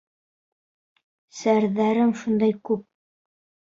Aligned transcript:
«Серҙәрем 1.43 2.19
шундай 2.25 2.61
күп!» 2.69 2.87